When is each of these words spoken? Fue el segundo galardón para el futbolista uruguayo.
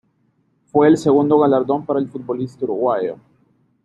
Fue 0.71 0.87
el 0.87 0.97
segundo 0.97 1.37
galardón 1.39 1.85
para 1.85 1.99
el 1.99 2.07
futbolista 2.09 2.65
uruguayo. 2.65 3.17